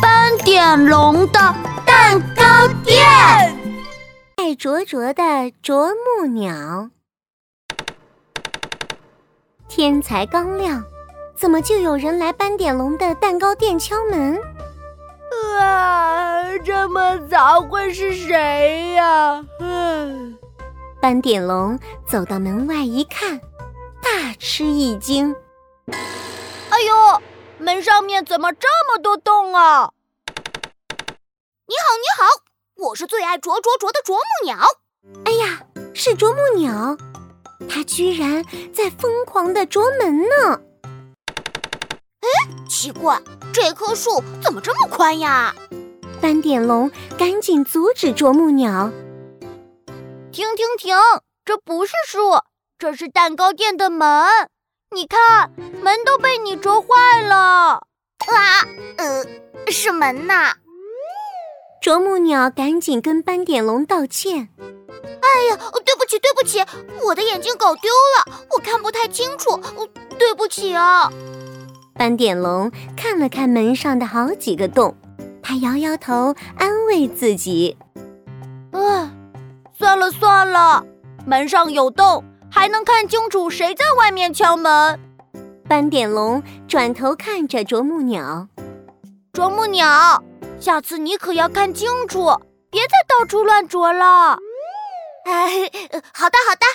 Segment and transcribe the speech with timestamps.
[0.00, 1.54] 斑点龙的
[1.86, 2.42] 蛋糕
[2.84, 3.04] 店，
[4.36, 6.90] 爱啄啄的啄木鸟。
[9.68, 10.82] 天才刚亮，
[11.36, 14.38] 怎么就有人来斑点龙的蛋糕店敲门？
[15.60, 19.44] 啊，这么早会是谁呀？
[19.60, 20.36] 嗯，
[21.00, 23.38] 斑点龙走到门外一看，
[24.02, 25.34] 大吃一惊。
[25.88, 27.22] 哎呦，
[27.62, 29.92] 门上面怎么这么多洞啊？
[30.26, 32.26] 你好，你好，
[32.88, 34.58] 我是最爱啄啄啄的啄木鸟。
[35.24, 35.62] 哎呀，
[35.94, 36.96] 是啄木鸟，
[37.70, 38.44] 它居然
[38.74, 40.60] 在疯狂的啄门呢！
[42.20, 42.28] 哎，
[42.68, 43.22] 奇怪，
[43.54, 45.54] 这棵树怎么这么宽呀？
[46.20, 48.90] 斑点龙赶紧阻止啄木鸟。
[50.32, 50.96] 停停停，
[51.44, 52.40] 这不是树，
[52.76, 54.26] 这是蛋糕店的门。
[54.94, 55.50] 你看，
[55.82, 57.36] 门都被你啄坏了。
[57.36, 58.66] 啊，
[58.98, 59.24] 呃，
[59.68, 60.54] 是门呐。
[61.80, 64.50] 啄木鸟赶紧跟斑点龙道歉。
[64.58, 66.60] 哎呀，对不起，对不起，
[67.06, 69.58] 我的眼睛搞丢了，我看不太清楚，
[70.18, 71.10] 对不起啊。
[71.94, 74.94] 斑点龙看了看门上的好几个洞，
[75.42, 77.76] 他摇摇头，安慰自己
[78.72, 79.10] ：“啊，
[79.76, 80.84] 算了算了，
[81.26, 85.00] 门上有洞，还能看清楚谁在外面敲门。”
[85.66, 88.46] 斑点龙转头看着啄木鸟
[89.32, 90.22] ：“啄木鸟，
[90.60, 92.26] 下次你可要看清楚，
[92.70, 94.38] 别再到处乱啄了。
[95.24, 95.70] ”“哎，
[96.12, 96.66] 好的好的。”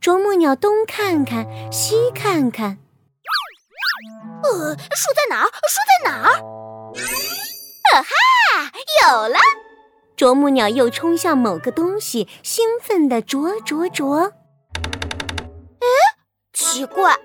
[0.00, 2.78] 啄木鸟东看看，西看看。
[4.42, 5.46] 呃，树在哪儿？
[5.46, 6.30] 树在哪儿？
[7.92, 9.38] 啊哈，有了！
[10.16, 14.32] 啄木鸟又冲向某个东西，兴奋地啄啄啄。
[16.76, 17.16] 哎，奇怪，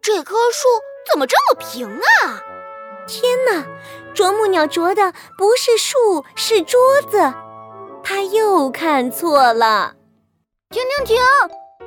[0.00, 0.66] 这棵树
[1.10, 2.40] 怎么这么平啊？
[3.06, 3.66] 天哪！
[4.14, 6.80] 啄木鸟啄的不是树，是桌
[7.10, 7.18] 子。
[8.02, 9.94] 它又看错了。
[10.70, 11.22] 停停停！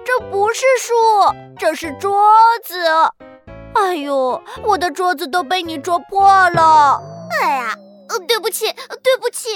[0.05, 0.93] 这不是树，
[1.57, 2.21] 这是桌
[2.63, 2.77] 子。
[3.73, 7.01] 哎呦，我的桌子都被你啄破了！
[7.41, 7.75] 哎呀，
[8.27, 8.71] 对不起，
[9.01, 9.49] 对不起。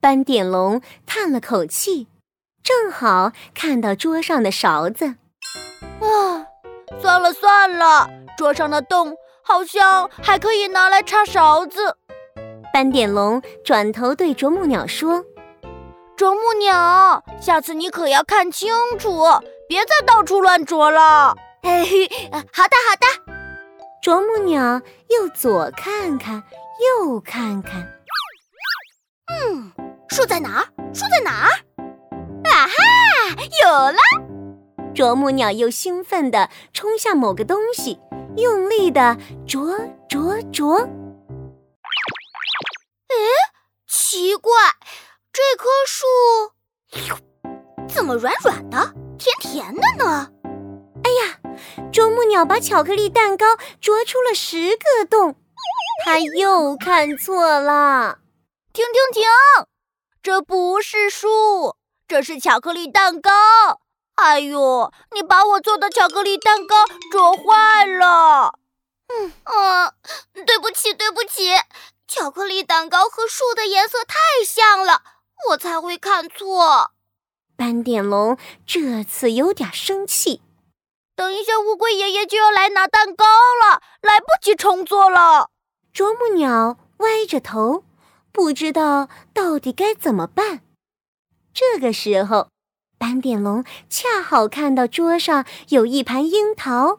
[0.00, 2.06] 斑点龙叹了口气，
[2.62, 5.16] 正好看到桌上的勺子。
[6.00, 6.29] 啊，
[7.00, 11.96] 算了算了，桌上的洞好像还可以拿来插勺子。
[12.72, 15.24] 斑点龙转头对啄木鸟说
[16.16, 19.24] ：“啄木鸟，下次你可要看清楚，
[19.68, 22.08] 别再到处乱啄了。”嘿嘿，
[22.52, 23.32] 好的好的。
[24.02, 26.42] 啄木鸟又左看看，
[27.00, 27.86] 右看看。
[29.32, 29.72] 嗯，
[30.08, 30.64] 树在哪儿？
[30.94, 31.50] 树在哪儿？
[32.44, 32.72] 啊哈，
[33.62, 34.39] 有了！
[35.00, 37.98] 啄木鸟又兴奋地冲向某个东西，
[38.36, 39.16] 用力地
[39.48, 39.74] 啄
[40.06, 40.76] 啄啄。
[43.08, 43.16] 哎，
[43.88, 44.52] 奇怪，
[45.32, 46.06] 这棵树
[47.88, 50.30] 怎么软软的、甜甜的呢？
[51.02, 51.40] 哎呀！
[51.90, 55.34] 啄木鸟把巧克力蛋糕啄出了十个洞，
[56.04, 58.18] 它又看错了。
[58.74, 59.24] 停停停！
[60.22, 63.79] 这不是树，这是巧克力蛋糕。
[64.22, 68.54] 哎呦，你把我做的巧克力蛋糕啄坏了。
[69.08, 69.94] 嗯啊，
[70.46, 71.52] 对不起对不起，
[72.06, 74.16] 巧克力蛋糕和树的颜色太
[74.46, 75.02] 像了，
[75.48, 76.92] 我才会看错。
[77.56, 78.36] 斑点龙
[78.66, 80.42] 这次有点生气。
[81.16, 83.24] 等一下，乌龟爷爷就要来拿蛋糕
[83.64, 85.48] 了，来不及重做了。
[85.92, 87.84] 啄木鸟歪着头，
[88.32, 90.60] 不知道到底该怎么办。
[91.52, 92.48] 这个时候，
[93.00, 96.98] 斑点龙恰好看到桌上有一盘樱桃。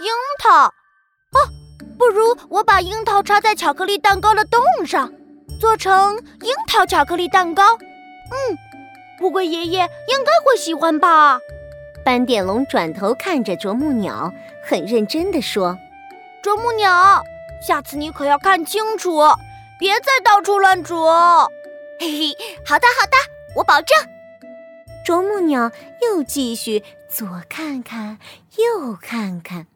[0.00, 1.40] 樱桃，哦，
[1.98, 5.10] 不如我把樱桃插在巧克力蛋糕的洞上，
[5.58, 7.74] 做成樱桃巧克力蛋糕。
[7.78, 8.58] 嗯，
[9.22, 11.40] 乌龟爷爷应该会喜欢吧。
[12.04, 14.30] 斑点龙转头看着啄木鸟，
[14.62, 15.78] 很认真地说
[16.44, 17.22] ：“啄木鸟，
[17.66, 19.22] 下次你可要看清楚，
[19.78, 21.50] 别再到处乱啄。”
[21.98, 22.36] 嘿嘿，
[22.66, 23.16] 好的好的，
[23.56, 23.96] 我保证。
[25.04, 28.18] 啄木鸟又继续左看看，
[28.56, 29.66] 右看看。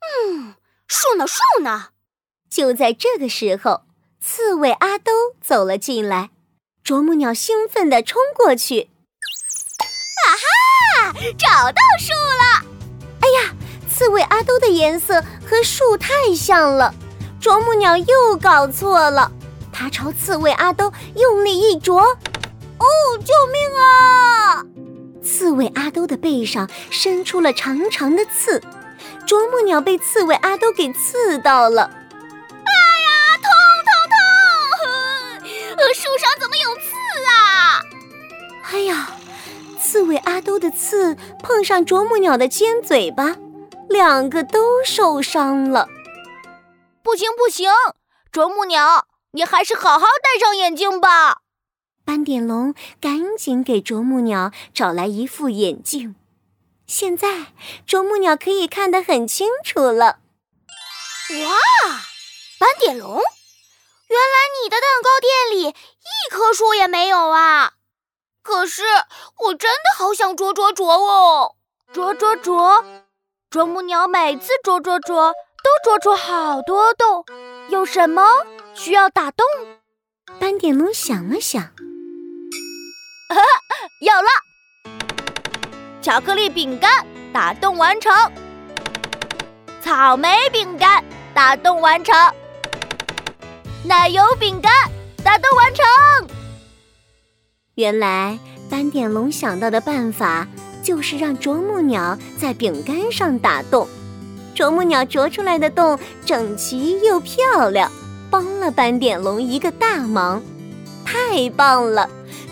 [0.00, 0.54] 嗯，
[0.86, 1.26] 树呢？
[1.26, 1.88] 树呢？
[2.48, 3.82] 就在这个时候，
[4.20, 6.30] 刺猬阿兜走了进来，
[6.82, 8.88] 啄木鸟兴奋地冲过去。
[10.26, 12.66] 啊哈找到树了！
[13.20, 13.54] 哎呀，
[13.88, 16.94] 刺猬阿兜的颜色和树太像了，
[17.40, 19.30] 啄木鸟又搞错了。
[19.72, 22.04] 它朝刺猬阿兜用力一啄，
[22.80, 24.64] 哦，救命啊！
[25.22, 28.60] 刺猬阿兜的背上伸出了长长的刺，
[29.26, 31.82] 啄木鸟被刺猬阿兜给刺到了。
[31.84, 32.72] 哎
[33.04, 33.50] 呀，痛
[33.84, 33.92] 痛
[35.40, 36.90] 痛，呃，树上怎么有刺
[37.28, 37.82] 啊？
[38.72, 39.10] 哎呀，
[39.78, 43.36] 刺猬阿兜的刺碰上啄木鸟的尖嘴巴，
[43.88, 45.88] 两个都受伤了。
[47.02, 47.70] 不行不行，
[48.32, 51.38] 啄木鸟，你还是好好戴上眼镜吧。
[52.04, 56.16] 斑点龙赶紧给啄木鸟找来一副眼镜，
[56.86, 57.52] 现在
[57.86, 60.18] 啄木鸟可以看得很清楚了。
[61.30, 61.50] 哇，
[62.58, 63.20] 斑点龙，
[64.08, 67.74] 原来你的蛋糕店里一棵树也没有啊！
[68.42, 68.82] 可是
[69.44, 71.54] 我真的好想啄啄啄哦，
[71.92, 72.84] 啄啄啄，
[73.48, 75.32] 啄木鸟每次啄啄啄
[75.62, 77.24] 都啄出好多洞，
[77.68, 78.26] 有什么
[78.74, 79.46] 需要打洞？
[80.40, 81.70] 斑点龙想了想，
[84.00, 84.28] 有了，
[86.00, 87.04] 巧克力饼干
[87.34, 88.10] 打洞完成，
[89.82, 91.04] 草莓饼干
[91.34, 92.16] 打洞完成，
[93.84, 94.72] 奶油饼干
[95.22, 95.84] 打洞完成。
[97.74, 98.38] 原来
[98.70, 100.48] 斑点龙想到的办法
[100.82, 103.86] 就是让啄木鸟在饼干上打洞，
[104.54, 107.92] 啄木鸟啄出来的洞整齐又漂亮，
[108.30, 110.42] 帮了斑点龙一个大忙。
[111.04, 112.08] 太棒了，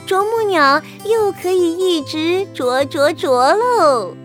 [0.08, 4.17] 啄木鸟又可以一直啄啄啄喽！